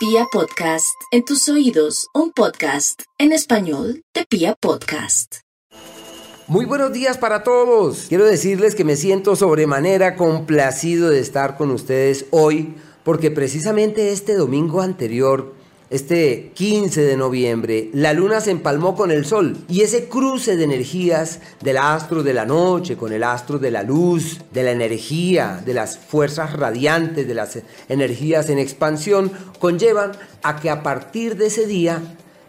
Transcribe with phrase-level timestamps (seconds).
[0.00, 5.40] Pia Podcast, en tus oídos, un podcast en español de Pia Podcast.
[6.46, 8.06] Muy buenos días para todos.
[8.08, 14.36] Quiero decirles que me siento sobremanera complacido de estar con ustedes hoy, porque precisamente este
[14.36, 15.54] domingo anterior
[15.90, 20.64] este 15 de noviembre, la luna se empalmó con el sol y ese cruce de
[20.64, 25.60] energías del astro de la noche con el astro de la luz, de la energía,
[25.66, 27.58] de las fuerzas radiantes, de las
[27.88, 30.12] energías en expansión, conllevan
[30.44, 32.00] a que a partir de ese día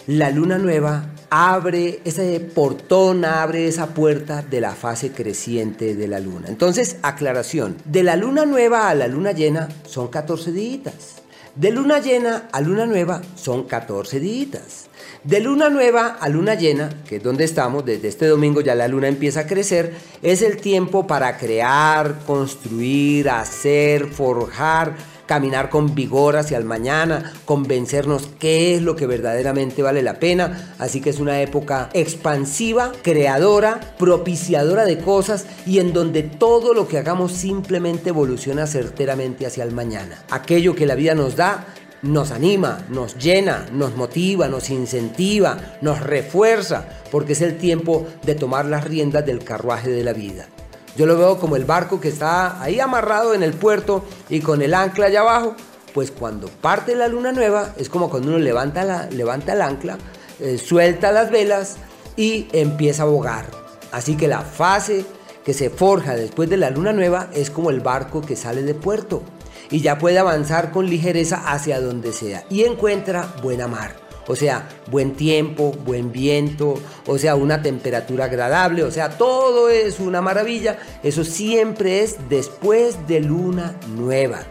[0.06, 6.20] la luna nueva abre ese portón, abre esa puerta de la fase creciente de la
[6.20, 6.48] luna.
[6.48, 11.22] Entonces, aclaración, de la luna nueva a la luna llena son 14 días.
[11.56, 14.88] De luna llena a luna nueva son 14 días.
[15.26, 18.88] De luna nueva a luna llena, que es donde estamos, desde este domingo ya la
[18.88, 24.96] luna empieza a crecer, es el tiempo para crear, construir, hacer, forjar,
[25.32, 30.76] caminar con vigor hacia el mañana, convencernos qué es lo que verdaderamente vale la pena.
[30.78, 36.86] Así que es una época expansiva, creadora, propiciadora de cosas y en donde todo lo
[36.90, 40.22] que hagamos simplemente evoluciona certeramente hacia el mañana.
[40.30, 41.66] Aquello que la vida nos da
[42.02, 48.36] nos anima, nos llena, nos motiva, nos incentiva, nos refuerza, porque es el tiempo de
[48.36, 50.48] tomar las riendas del carruaje de la vida.
[50.96, 54.62] Yo lo veo como el barco que está ahí amarrado en el puerto y con
[54.62, 55.56] el ancla allá abajo.
[55.94, 59.98] Pues cuando parte la luna nueva es como cuando uno levanta, la, levanta el ancla,
[60.40, 61.78] eh, suelta las velas
[62.16, 63.46] y empieza a bogar.
[63.92, 65.06] Así que la fase
[65.44, 68.74] que se forja después de la luna nueva es como el barco que sale de
[68.74, 69.24] puerto
[69.70, 74.11] y ya puede avanzar con ligereza hacia donde sea y encuentra buena mar.
[74.28, 76.76] O sea, buen tiempo, buen viento,
[77.08, 80.80] o sea, una temperatura agradable, o sea, todo es una maravilla.
[81.04, 84.44] Eso siempre es después de luna nueva.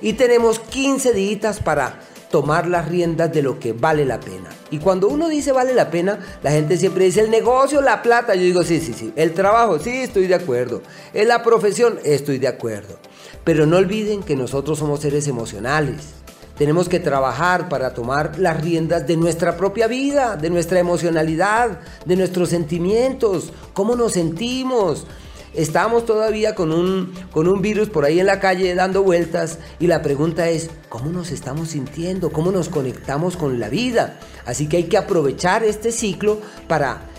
[0.00, 2.00] Y tenemos 15 días para
[2.32, 4.48] tomar las riendas de lo que vale la pena.
[4.70, 8.34] Y cuando uno dice vale la pena, la gente siempre dice el negocio, la plata.
[8.34, 9.12] Yo digo, sí, sí, sí.
[9.14, 10.82] El trabajo, sí, estoy de acuerdo.
[11.12, 12.98] En la profesión, estoy de acuerdo.
[13.44, 16.21] Pero no olviden que nosotros somos seres emocionales.
[16.56, 22.16] Tenemos que trabajar para tomar las riendas de nuestra propia vida, de nuestra emocionalidad, de
[22.16, 25.06] nuestros sentimientos, cómo nos sentimos.
[25.54, 29.86] Estamos todavía con un, con un virus por ahí en la calle dando vueltas y
[29.86, 32.32] la pregunta es, ¿cómo nos estamos sintiendo?
[32.32, 34.18] ¿Cómo nos conectamos con la vida?
[34.46, 37.11] Así que hay que aprovechar este ciclo para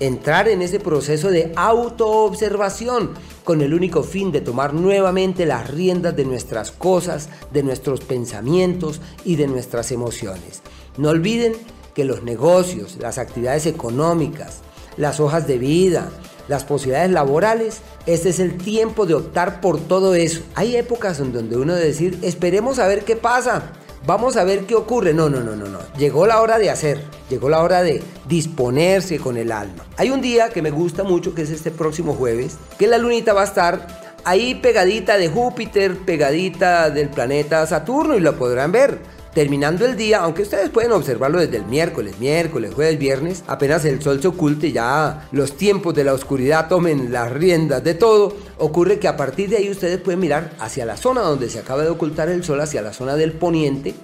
[0.00, 3.10] entrar en ese proceso de autoobservación
[3.44, 9.00] con el único fin de tomar nuevamente las riendas de nuestras cosas, de nuestros pensamientos
[9.24, 10.62] y de nuestras emociones.
[10.96, 11.54] No olviden
[11.94, 14.60] que los negocios, las actividades económicas,
[14.96, 16.10] las hojas de vida,
[16.48, 20.42] las posibilidades laborales, este es el tiempo de optar por todo eso.
[20.54, 23.72] Hay épocas en donde uno debe decir, esperemos a ver qué pasa
[24.06, 25.14] vamos a ver qué ocurre.
[25.14, 25.78] No, no, no, no, no.
[25.98, 29.84] Llegó la hora de hacer, llegó la hora de disponerse con el alma.
[29.96, 33.32] Hay un día que me gusta mucho, que es este próximo jueves, que la lunita
[33.32, 33.86] va a estar
[34.24, 38.98] ahí pegadita de Júpiter, pegadita del planeta Saturno y lo podrán ver
[39.34, 44.00] terminando el día, aunque ustedes pueden observarlo desde el miércoles, miércoles, jueves, viernes, apenas el
[44.00, 48.98] sol se oculte, ya los tiempos de la oscuridad tomen las riendas de todo, ocurre
[48.98, 51.90] que a partir de ahí ustedes pueden mirar hacia la zona donde se acaba de
[51.90, 53.94] ocultar el sol, hacia la zona del poniente,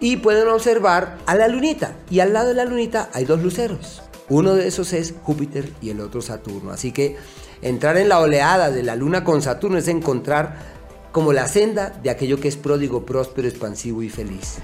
[0.00, 1.96] y pueden observar a la lunita.
[2.10, 4.02] Y al lado de la lunita hay dos luceros.
[4.28, 6.70] Uno de esos es Júpiter y el otro Saturno.
[6.70, 7.16] Así que
[7.62, 10.77] entrar en la oleada de la luna con Saturno es encontrar
[11.12, 14.58] como la senda de aquello que es pródigo, próspero, expansivo y feliz.